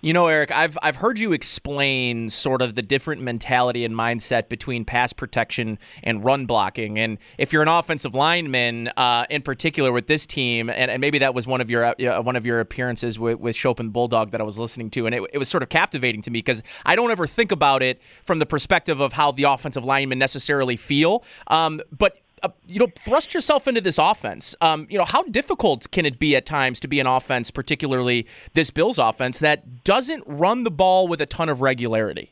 [0.05, 4.49] You know, Eric, I've I've heard you explain sort of the different mentality and mindset
[4.49, 6.99] between pass protection and run blocking.
[6.99, 11.17] And if you're an offensive lineman, uh, in particular with this team, and, and maybe
[11.17, 14.39] that was one of your uh, one of your appearances with, with Chopin Bulldog that
[14.39, 16.95] I was listening to, and it, it was sort of captivating to me because I
[16.95, 21.23] don't ever think about it from the perspective of how the offensive linemen necessarily feel.
[21.47, 24.55] Um, but uh, you know, thrust yourself into this offense.
[24.61, 28.27] Um, you know, how difficult can it be at times to be an offense, particularly
[28.53, 32.31] this Bills offense, that doesn't run the ball with a ton of regularity?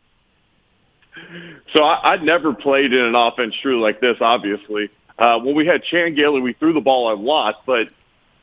[1.75, 4.91] So I, I'd never played in an offense true like this, obviously.
[5.17, 7.89] Uh, when we had Chan Gailey, we threw the ball a lot, but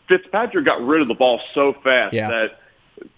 [0.09, 2.31] Fitzpatrick got rid of the ball so fast yeah.
[2.31, 2.61] that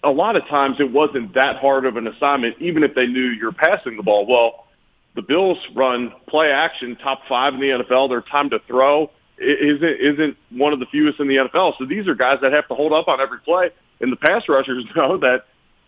[0.03, 3.25] a lot of times it wasn't that hard of an assignment, even if they knew
[3.25, 4.27] you're passing the ball.
[4.27, 4.67] Well,
[5.15, 8.09] the Bills run play action top five in the NFL.
[8.09, 11.77] Their time to throw isn't isn't one of the fewest in the NFL.
[11.77, 13.69] So these are guys that have to hold up on every play.
[14.01, 15.45] And the pass rushers know that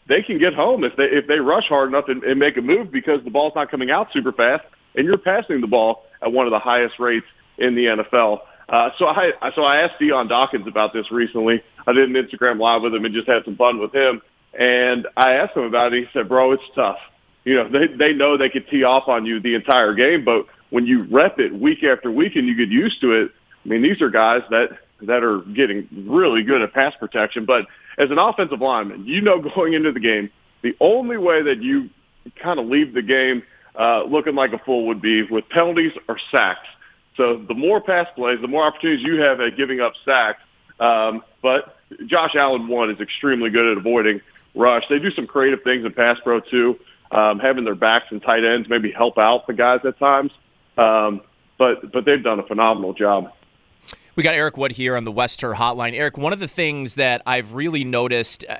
[0.07, 2.61] they can get home if they if they rush hard enough and, and make a
[2.61, 4.63] move because the ball's not coming out super fast,
[4.95, 7.25] and you're passing the ball at one of the highest rates
[7.57, 8.39] in the NFL.
[8.69, 11.63] Uh, so I so I asked Dion Dawkins about this recently.
[11.87, 14.21] I did an Instagram live with him and just had some fun with him.
[14.57, 16.03] And I asked him about it.
[16.03, 16.97] He said, "Bro, it's tough
[17.45, 20.45] you know, they they know they could tee off on you the entire game, but
[20.71, 23.31] when you rep it week after week and you get used to it,
[23.63, 27.45] I mean, these are guys that that are getting really good at pass protection.
[27.45, 30.29] But as an offensive lineman, you know going into the game,
[30.61, 31.89] the only way that you
[32.41, 33.43] kind of leave the game
[33.79, 36.67] uh, looking like a fool would be with penalties or sacks.
[37.17, 40.41] So the more pass plays, the more opportunities you have at giving up sacks.
[40.79, 41.77] Um, but
[42.07, 44.21] Josh Allen one is extremely good at avoiding
[44.53, 44.83] rush.
[44.89, 46.79] They do some creative things in pass pro too,
[47.11, 50.31] um, having their backs and tight ends maybe help out the guys at times.
[50.77, 51.21] Um,
[51.57, 53.31] but but they've done a phenomenal job.
[54.15, 55.93] We got Eric Wood here on the West Herr Hotline.
[55.93, 58.55] Eric, one of the things that I've really noticed, uh,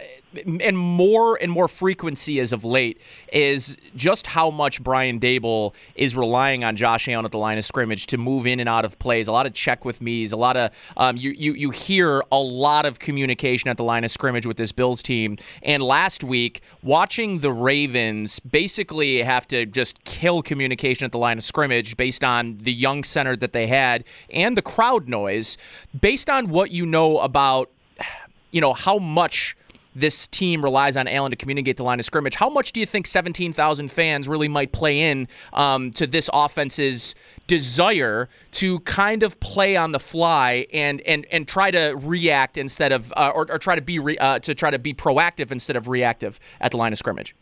[0.62, 3.00] and more and more frequency as of late,
[3.32, 7.66] is just how much Brian Daboll is relying on Josh Allen at the line of
[7.66, 9.28] scrimmage to move in and out of plays.
[9.28, 12.38] A lot of check with me's, a lot of um, you, you you hear a
[12.38, 15.38] lot of communication at the line of scrimmage with this Bills team.
[15.64, 21.38] And last week, watching the Ravens basically have to just kill communication at the line
[21.38, 25.58] of scrimmage based on the young center that they had and the crowd noise
[26.00, 27.70] based on what you know about,
[28.52, 29.56] you know, how much
[29.96, 32.36] this team relies on Allen to communicate the line of scrimmage.
[32.36, 37.16] How much do you think 17,000 fans really might play in um, to this offense's
[37.48, 42.92] desire to kind of play on the fly and and and try to react instead
[42.92, 45.76] of uh, or, or, try to be re, uh, to try to be proactive instead
[45.76, 47.36] of reactive at the line of scrimmage?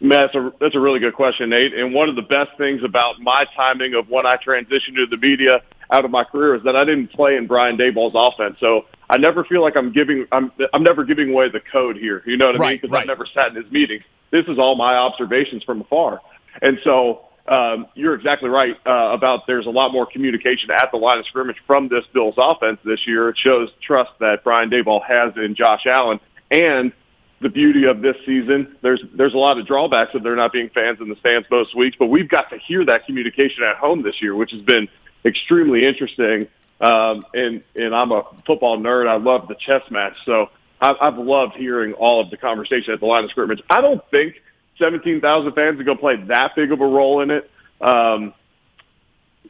[0.00, 1.74] Man, that's a that's a really good question, Nate.
[1.74, 5.16] And one of the best things about my timing of when I transitioned to the
[5.16, 8.56] media out of my career is that I didn't play in Brian Daboll's offense.
[8.60, 12.22] So I never feel like I'm giving I'm I'm never giving away the code here.
[12.26, 12.78] You know what I right, mean?
[12.82, 13.00] Because right.
[13.02, 14.02] I've never sat in his meetings.
[14.30, 16.20] This is all my observations from afar.
[16.60, 20.98] And so um, you're exactly right uh, about there's a lot more communication at the
[20.98, 23.30] line of scrimmage from this Bills offense this year.
[23.30, 26.20] It shows trust that Brian Daboll has in Josh Allen
[26.50, 26.92] and
[27.40, 28.76] the beauty of this season.
[28.82, 31.74] There's there's a lot of drawbacks of there not being fans in the stands most
[31.74, 34.88] weeks, but we've got to hear that communication at home this year, which has been
[35.24, 36.48] extremely interesting.
[36.80, 39.08] Um, and and I'm a football nerd.
[39.08, 40.48] I love the chess match, so
[40.80, 43.60] I've, I've loved hearing all of the conversation at the line of scrimmage.
[43.68, 44.36] I don't think
[44.78, 47.50] 17,000 fans are going to play that big of a role in it.
[47.80, 48.32] Um,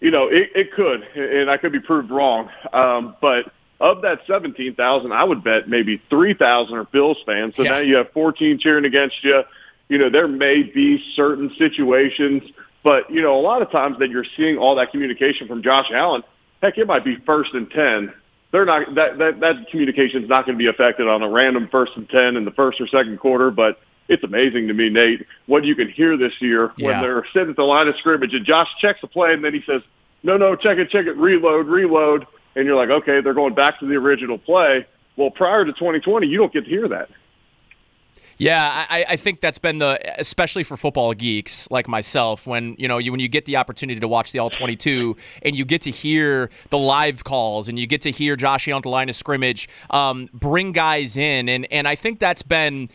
[0.00, 2.48] you know, it, it could, and I could be proved wrong.
[2.72, 7.56] Um, but of that 17,000, I would bet maybe 3,000 are Bills fans.
[7.56, 7.70] So yeah.
[7.70, 9.42] now you have 14 cheering against you.
[9.88, 12.42] You know, there may be certain situations,
[12.82, 15.90] but, you know, a lot of times that you're seeing all that communication from Josh
[15.92, 16.22] Allen,
[16.62, 18.12] heck, it might be first and 10.
[18.50, 21.68] They're not, that, that, that communication is not going to be affected on a random
[21.70, 25.26] first and 10 in the first or second quarter, but it's amazing to me, Nate,
[25.46, 26.86] what you can hear this year yeah.
[26.86, 29.52] when they're sitting at the line of scrimmage and Josh checks the play and then
[29.52, 29.82] he says,
[30.22, 33.78] no, no, check it, check it, reload, reload and you're like, okay, they're going back
[33.80, 34.86] to the original play.
[35.16, 37.08] Well, prior to 2020, you don't get to hear that.
[38.38, 42.86] Yeah, I, I, think that's been the especially for football geeks like myself when you
[42.86, 45.82] know you when you get the opportunity to watch the all 22 and you get
[45.82, 49.16] to hear the live calls and you get to hear Josh on the line of
[49.16, 51.48] scrimmage um, bring guys in.
[51.48, 52.90] And and I think that's been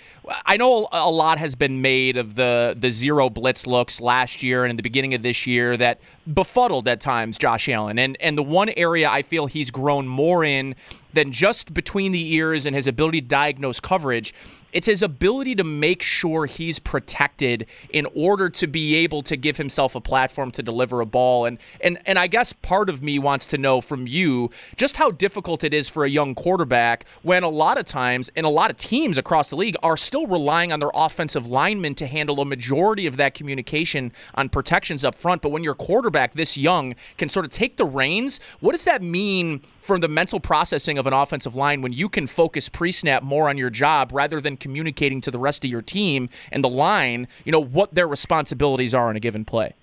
[0.45, 4.63] I know a lot has been made of the the zero blitz looks last year
[4.63, 5.99] and in the beginning of this year that
[6.33, 7.99] befuddled at times Josh Allen.
[7.99, 10.75] And and the one area I feel he's grown more in
[11.11, 14.33] than just between the ears and his ability to diagnose coverage
[14.73, 19.55] it's his ability to make sure he's protected in order to be able to give
[19.57, 21.45] himself a platform to deliver a ball.
[21.45, 25.11] And and and I guess part of me wants to know from you just how
[25.11, 28.71] difficult it is for a young quarterback when a lot of times and a lot
[28.71, 32.45] of teams across the league are still relying on their offensive linemen to handle a
[32.45, 35.41] majority of that communication on protections up front.
[35.41, 39.01] But when your quarterback this young can sort of take the reins, what does that
[39.01, 43.49] mean from the mental processing of an offensive line when you can focus pre-snap more
[43.49, 47.27] on your job rather than communicating to the rest of your team and the line,
[47.43, 49.73] you know, what their responsibilities are in a given play.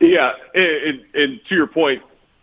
[0.00, 2.02] Yeah, and, and to your point,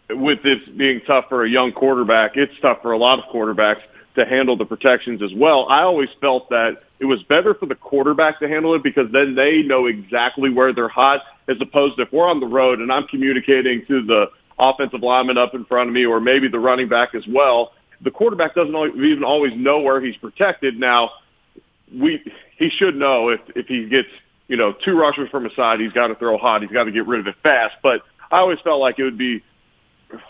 [0.09, 3.81] with this being tough for a young quarterback, it's tough for a lot of quarterbacks
[4.15, 5.67] to handle the protections as well.
[5.69, 9.35] I always felt that it was better for the quarterback to handle it because then
[9.35, 12.91] they know exactly where they're hot as opposed to if we're on the road and
[12.91, 16.87] I'm communicating to the offensive lineman up in front of me or maybe the running
[16.87, 17.73] back as well.
[18.01, 20.79] The quarterback doesn't even always know where he's protected.
[20.79, 21.11] Now,
[21.93, 22.21] we
[22.57, 24.09] he should know if if he gets
[24.47, 26.61] you know two rushers from his side, he's got to throw hot.
[26.61, 27.75] He's got to get rid of it fast.
[27.81, 29.43] But I always felt like it would be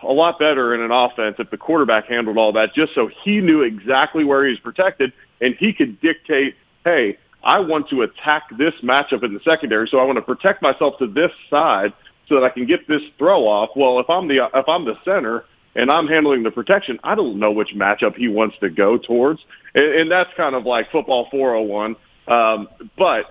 [0.03, 3.41] a lot better in an offense if the quarterback handled all that, just so he
[3.41, 5.11] knew exactly where he's protected
[5.41, 9.99] and he could dictate, hey, I want to attack this matchup in the secondary, so
[9.99, 11.93] I want to protect myself to this side
[12.27, 13.69] so that I can get this throw off.
[13.75, 15.45] Well, if I'm the if I'm the center
[15.75, 19.41] and I'm handling the protection, I don't know which matchup he wants to go towards,
[19.73, 21.95] and, and that's kind of like football 401.
[22.27, 23.25] Um, but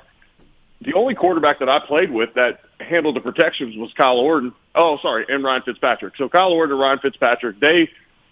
[0.81, 4.53] the only quarterback that I played with that handled the protections was Kyle Orton.
[4.75, 6.15] Oh, sorry, and Ryan Fitzpatrick.
[6.17, 7.89] So Kyle Orton and Ryan Fitzpatrick, they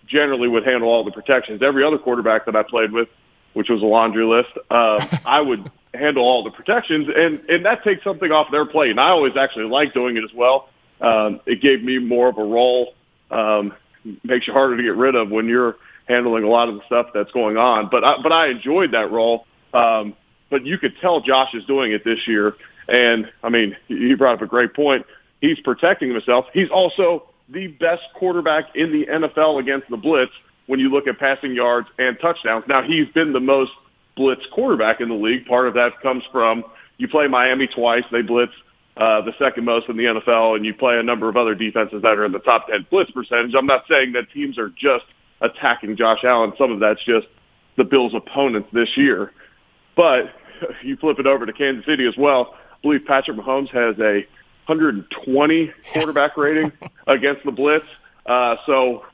[0.06, 1.62] generally would handle all the protections.
[1.62, 3.08] Every other quarterback that I played with,
[3.54, 7.84] which was a laundry list, uh, I would handle all the protections, and and that
[7.84, 8.90] takes something off their plate.
[8.90, 10.68] And I always actually like doing it as well.
[11.00, 12.94] Um, it gave me more of a role.
[13.30, 13.74] Um,
[14.24, 15.76] makes you harder to get rid of when you're
[16.08, 17.88] handling a lot of the stuff that's going on.
[17.90, 19.46] But I, but I enjoyed that role.
[19.72, 20.14] Um,
[20.50, 22.54] but you could tell Josh is doing it this year.
[22.88, 25.06] And I mean, he brought up a great point.
[25.40, 26.46] He's protecting himself.
[26.52, 30.32] He's also the best quarterback in the NFL against the blitz
[30.66, 32.64] when you look at passing yards and touchdowns.
[32.68, 33.72] Now he's been the most
[34.16, 35.46] blitz quarterback in the league.
[35.46, 36.64] Part of that comes from
[36.98, 38.04] you play Miami twice.
[38.12, 38.52] They blitz
[38.96, 42.02] uh, the second most in the NFL, and you play a number of other defenses
[42.02, 43.54] that are in the top 10 blitz percentage.
[43.54, 45.04] I'm not saying that teams are just
[45.40, 46.52] attacking Josh Allen.
[46.58, 47.26] Some of that's just
[47.76, 49.32] the Bills' opponents this year.
[49.96, 50.34] But
[50.82, 52.54] you flip it over to Kansas City as well.
[52.54, 54.26] I believe Patrick Mahomes has a
[54.66, 56.70] 120 quarterback rating
[57.06, 57.86] against the blitz.
[58.26, 59.04] Uh, so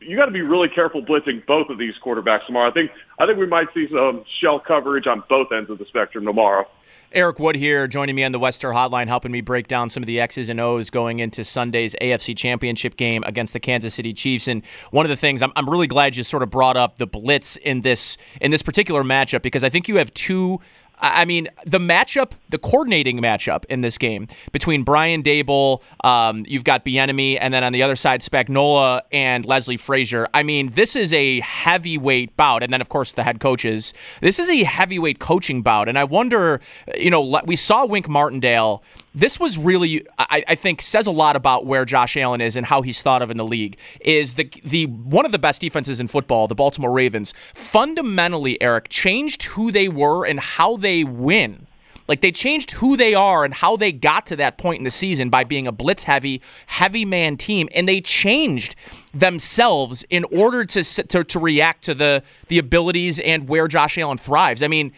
[0.00, 2.70] you got to be really careful blitzing both of these quarterbacks tomorrow.
[2.70, 5.86] I think I think we might see some shell coverage on both ends of the
[5.86, 6.66] spectrum tomorrow.
[7.12, 10.02] Eric Wood here, joining me on the West Herr Hotline, helping me break down some
[10.02, 14.12] of the X's and O's going into Sunday's AFC Championship game against the Kansas City
[14.12, 14.48] Chiefs.
[14.48, 17.06] And one of the things I'm, I'm really glad you sort of brought up the
[17.06, 20.60] blitz in this in this particular matchup because I think you have two
[20.98, 26.64] I mean, the matchup, the coordinating matchup in this game between Brian Daboll, um, you've
[26.64, 30.28] got Bieniemy, and then on the other side, Spagnuolo and Leslie Frazier.
[30.32, 33.92] I mean, this is a heavyweight bout, and then of course the head coaches.
[34.20, 36.60] This is a heavyweight coaching bout, and I wonder,
[36.96, 38.82] you know, we saw Wink Martindale
[39.16, 42.66] this was really, I, I, think, says a lot about where Josh Allen is and
[42.66, 43.78] how he's thought of in the league.
[44.02, 48.90] Is the the one of the best defenses in football, the Baltimore Ravens, fundamentally, Eric,
[48.90, 51.66] changed who they were and how they win.
[52.08, 54.90] Like they changed who they are and how they got to that point in the
[54.90, 58.76] season by being a blitz heavy, heavy man team, and they changed
[59.12, 64.18] themselves in order to to, to react to the the abilities and where Josh Allen
[64.18, 64.62] thrives.
[64.62, 64.92] I mean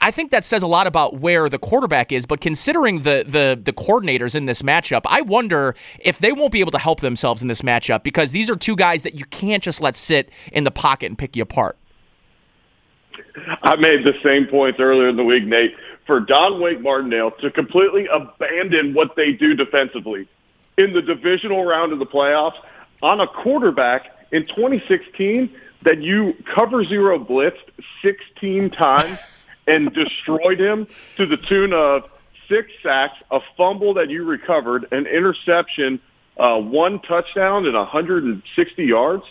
[0.00, 3.60] I think that says a lot about where the quarterback is, but considering the the
[3.62, 7.42] the coordinators in this matchup, I wonder if they won't be able to help themselves
[7.42, 10.64] in this matchup because these are two guys that you can't just let sit in
[10.64, 11.76] the pocket and pick you apart.
[13.62, 15.74] I made the same points earlier in the week, Nate.
[16.06, 20.26] For Don Wink Martindale to completely abandon what they do defensively
[20.78, 22.56] in the divisional round of the playoffs
[23.02, 27.56] on a quarterback in 2016 that you cover zero blitzed
[28.02, 29.18] 16 times
[29.66, 32.08] and destroyed him to the tune of
[32.48, 36.00] six sacks, a fumble that you recovered, an interception,
[36.38, 39.24] uh, one touchdown, and 160 yards.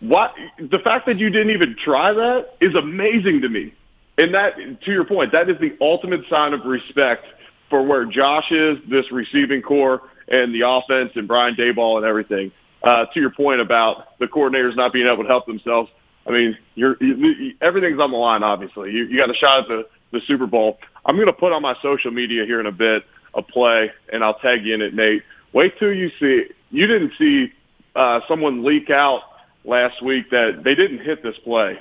[0.00, 3.74] What the fact that you didn't even try that is amazing to me.
[4.18, 7.26] And that, to your point, that is the ultimate sign of respect
[7.68, 12.52] for where Josh is, this receiving corps, and the offense, and Brian Daboll, and everything.
[12.82, 15.90] Uh, to your point about the coordinators not being able to help themselves,
[16.26, 18.42] I mean, you're, you, everything's on the line.
[18.42, 20.78] Obviously, you, you got a shot at the the Super Bowl.
[21.04, 24.24] I'm going to put on my social media here in a bit a play, and
[24.24, 25.22] I'll tag you in it, Nate.
[25.52, 26.46] Wait till you see.
[26.70, 27.52] You didn't see
[27.94, 29.22] uh, someone leak out
[29.66, 31.78] last week that they didn't hit this play,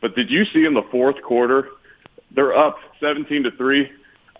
[0.00, 1.68] but did you see in the fourth quarter
[2.32, 3.90] they're up 17 to three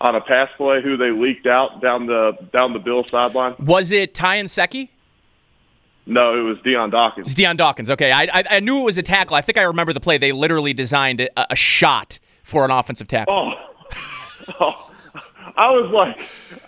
[0.01, 3.55] on a pass play who they leaked out down the down the Bill sideline?
[3.59, 4.89] Was it Ty Nsekhe?
[6.07, 7.29] No, it was Dion Dawkins.
[7.29, 7.91] It's Dion Dawkins.
[7.91, 9.37] Okay, I, I, I knew it was a tackle.
[9.37, 10.17] I think I remember the play.
[10.17, 13.35] They literally designed a, a shot for an offensive tackle.
[13.35, 14.91] Oh, oh
[15.57, 16.19] I was like,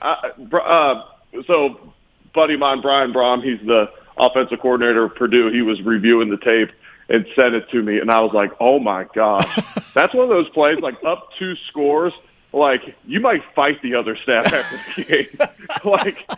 [0.02, 1.04] uh, uh,
[1.46, 1.92] so
[2.34, 5.50] buddy of mine, Brian Brohm, he's the offensive coordinator of Purdue.
[5.50, 6.70] He was reviewing the tape
[7.08, 9.58] and sent it to me, and I was like, oh my gosh,
[9.94, 12.12] that's one of those plays like up two scores.
[12.52, 15.48] Like you might fight the other staff after the game,
[15.84, 16.28] like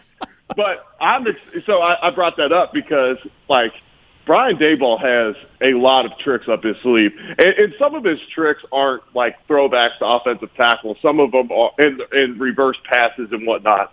[0.57, 1.27] but I'm
[1.67, 3.17] so I, I brought that up because
[3.49, 3.73] like
[4.25, 5.35] Brian Daboll has
[5.67, 9.37] a lot of tricks up his sleeve, and, and some of his tricks aren't like
[9.49, 10.97] throwbacks to offensive tackles.
[11.03, 13.93] Some of them are in, in reverse passes and whatnot.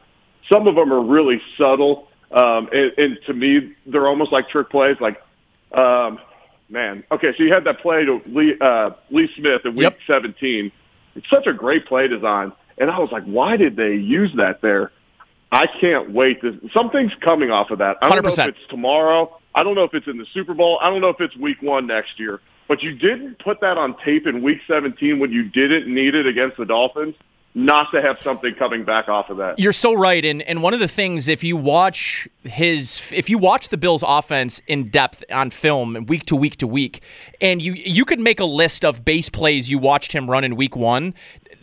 [0.51, 4.69] Some of them are really subtle, um, and, and to me, they're almost like trick
[4.69, 4.97] plays.
[4.99, 5.21] Like,
[5.71, 6.19] um,
[6.69, 9.97] man, okay, so you had that play to Lee, uh, Lee Smith in Week yep.
[10.07, 10.71] 17.
[11.15, 14.61] It's such a great play design, and I was like, why did they use that
[14.61, 14.91] there?
[15.51, 16.41] I can't wait.
[16.41, 17.97] To, something's coming off of that.
[18.01, 18.37] I don't 100%.
[18.37, 19.39] know if it's tomorrow.
[19.55, 20.77] I don't know if it's in the Super Bowl.
[20.81, 22.39] I don't know if it's week one next year.
[22.67, 26.27] But you didn't put that on tape in week 17 when you didn't need it
[26.27, 27.15] against the Dolphins
[27.55, 29.59] not to have something coming back off of that.
[29.59, 30.23] You're so right.
[30.23, 34.03] And and one of the things if you watch his if you watch the Bills
[34.05, 37.01] offense in depth on film week to week to week,
[37.41, 40.55] and you you could make a list of base plays you watched him run in
[40.55, 41.13] week one,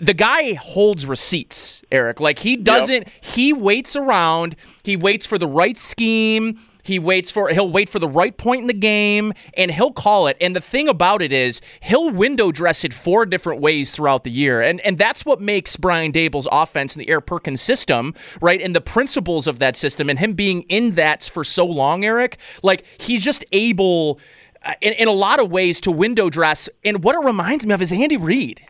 [0.01, 2.21] the guy holds receipts, Eric.
[2.21, 3.11] Like he doesn't, yep.
[3.21, 6.61] he waits around, he waits for the right scheme.
[6.87, 10.29] He waits for he'll wait for the right point in the game and he'll call
[10.29, 10.37] it.
[10.41, 14.31] And the thing about it is he'll window dress it four different ways throughout the
[14.31, 14.63] year.
[14.63, 18.63] And and that's what makes Brian Daboll's offense and the Erhardt-Perkins system, right?
[18.63, 22.39] And the principles of that system and him being in that for so long, Eric,
[22.63, 24.21] like he's just able
[24.65, 26.69] uh, in, in a lot of ways to window dress.
[26.85, 28.65] And what it reminds me of is Andy Reid.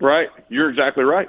[0.00, 0.30] Right.
[0.48, 1.28] You're exactly right.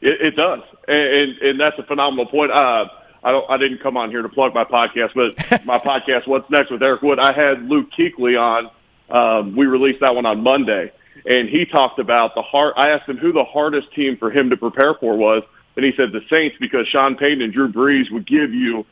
[0.00, 0.60] It, it does.
[0.86, 2.52] And, and, and that's a phenomenal point.
[2.52, 2.86] Uh,
[3.22, 6.48] I don't, I didn't come on here to plug my podcast, but my podcast, What's
[6.50, 8.70] Next with Eric Wood, I had Luke Kuechly on.
[9.10, 10.92] Um, we released that one on Monday
[11.26, 14.50] and he talked about the hard, I asked him who the hardest team for him
[14.50, 15.42] to prepare for was.
[15.76, 18.84] And he said the Saints because Sean Payton and Drew Brees would give you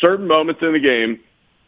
[0.00, 1.20] certain moments in the game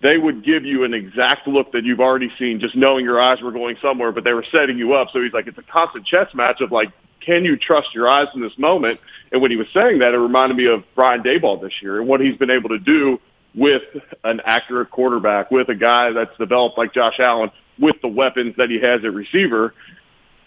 [0.02, 3.40] they would give you an exact look that you've already seen, just knowing your eyes
[3.40, 5.08] were going somewhere, but they were setting you up.
[5.12, 6.90] So he's like, it's a constant chess match of like,
[7.24, 9.00] can you trust your eyes in this moment?
[9.30, 12.08] And when he was saying that, it reminded me of Brian Daboll this year and
[12.08, 13.20] what he's been able to do
[13.54, 13.82] with
[14.24, 18.70] an accurate quarterback, with a guy that's developed like Josh Allen, with the weapons that
[18.70, 19.74] he has at receiver.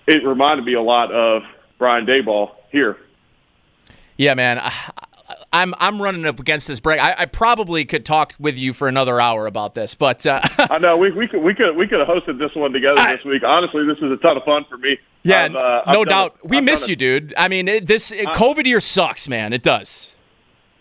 [0.07, 1.43] It reminded me a lot of
[1.77, 2.97] Brian Daboll here.
[4.17, 4.61] Yeah, man.
[5.55, 6.99] I'm I'm running up against this break.
[6.99, 10.79] I, I, probably could talk with you for another hour about this, but uh, I
[10.79, 13.23] know we, we could we could we could have hosted this one together I, this
[13.23, 13.41] week.
[13.43, 14.97] Honestly, this is a ton of fun for me.
[15.23, 16.37] Yeah, uh, no doubt.
[16.43, 17.33] we I've miss you, dude.
[17.37, 19.53] I mean, it, this it, COVID year sucks, man.
[19.53, 20.13] It does.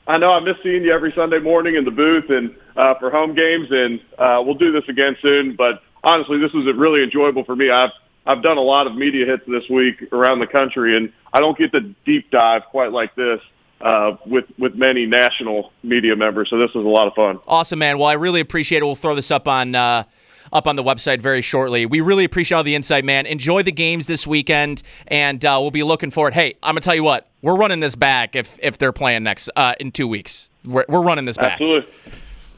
[0.09, 0.33] I know.
[0.33, 3.69] I miss seeing you every Sunday morning in the booth and uh, for home games,
[3.71, 5.55] and uh, we'll do this again soon.
[5.55, 7.71] But honestly, this was really enjoyable for me.
[7.71, 7.93] I've
[8.27, 11.57] I've done a lot of media hits this week around the country, and I don't
[11.57, 13.41] get the deep dive quite like this
[13.85, 16.51] uh, with with many national media members.
[16.51, 17.39] So this was a lot of fun.
[17.47, 17.99] Awesome, man.
[17.99, 18.85] Well, I really appreciate it.
[18.85, 19.75] We'll throw this up on.
[19.75, 20.05] Uh,
[20.53, 21.85] up on the website very shortly.
[21.85, 23.27] We really appreciate all the insight, man.
[23.27, 26.33] Enjoy the games this weekend, and uh, we'll be looking forward.
[26.33, 29.51] Hey, I'm gonna tell you what, we're running this back if if they're playing next
[29.57, 30.49] uh, in two weeks.
[30.65, 31.55] We're, we're running this back.
[31.55, 31.93] Absolutely.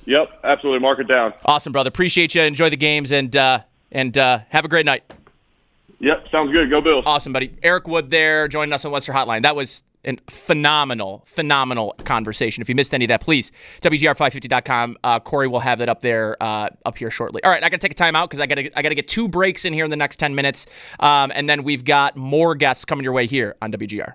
[0.04, 0.80] Yep, absolutely.
[0.80, 1.32] Mark it down.
[1.46, 1.88] Awesome, brother.
[1.88, 2.42] Appreciate you.
[2.42, 3.60] Enjoy the games, and uh,
[3.90, 5.02] and uh, have a great night.
[6.00, 6.68] Yep, sounds good.
[6.68, 7.04] Go Bills.
[7.06, 7.56] Awesome, buddy.
[7.62, 9.42] Eric Wood there joining us on West Herr Hotline.
[9.42, 12.60] That was a phenomenal, phenomenal conversation.
[12.62, 13.52] If you missed any of that, please,
[13.82, 14.96] WGR550.com.
[15.02, 17.42] Uh, Corey will have it up there, uh, up here shortly.
[17.44, 18.90] All right, I got to take a time out because I got to I got
[18.90, 20.66] to get two breaks in here in the next 10 minutes.
[21.00, 24.14] Um, and then we've got more guests coming your way here on WGR.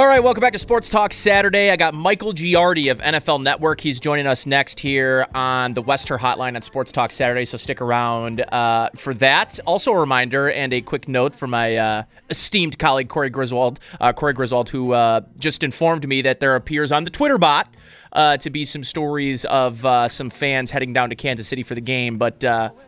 [0.00, 1.70] All right, welcome back to Sports Talk Saturday.
[1.70, 3.82] I got Michael Giardi of NFL Network.
[3.82, 7.58] He's joining us next here on the West Herr Hotline on Sports Talk Saturday, so
[7.58, 9.60] stick around uh, for that.
[9.66, 14.10] Also, a reminder and a quick note for my uh, esteemed colleague Corey Griswold, uh,
[14.14, 17.68] Corey Griswold, who uh, just informed me that there appears on the Twitter bot
[18.12, 21.74] uh, to be some stories of uh, some fans heading down to Kansas City for
[21.74, 22.40] the game, but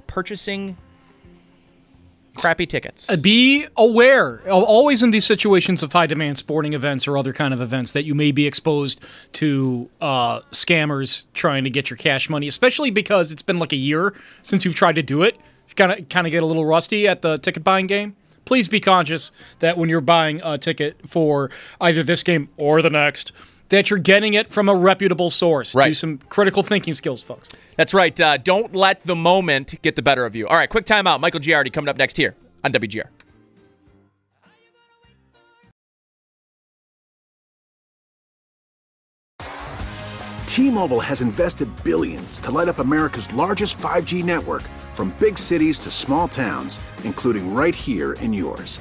[0.07, 0.79] purchasing
[2.35, 3.11] crappy tickets.
[3.11, 7.53] Uh, be aware, always in these situations of high demand sporting events or other kind
[7.53, 9.01] of events, that you may be exposed
[9.35, 13.77] to uh, scammers trying to get your cash money, especially because it's been like a
[13.77, 15.37] year since you've tried to do it.
[15.69, 18.17] You kind of kind of get a little rusty at the ticket buying game.
[18.45, 19.31] Please be conscious
[19.61, 21.49] that when you're buying a ticket for
[21.81, 23.33] either this game or the next,
[23.73, 25.75] that you're getting it from a reputable source.
[25.75, 25.87] Right.
[25.87, 27.49] Do some critical thinking skills, folks.
[27.77, 28.19] That's right.
[28.21, 30.47] Uh, don't let the moment get the better of you.
[30.47, 31.21] All right, quick timeout.
[31.21, 33.09] Michael Giardi coming up next here on WGR.
[40.45, 44.63] T-Mobile has invested billions to light up America's largest 5G network
[44.93, 48.81] from big cities to small towns, including right here in yours.